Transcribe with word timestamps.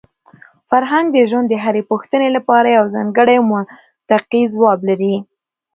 فرهنګ 0.69 1.07
د 1.11 1.17
ژوند 1.29 1.47
د 1.49 1.55
هرې 1.63 1.83
پوښتنې 1.91 2.29
لپاره 2.35 2.75
یو 2.77 2.85
ځانګړی 2.95 3.35
او 3.39 3.45
منطقي 3.51 4.43
ځواب 4.53 4.79
لري. 4.89 5.15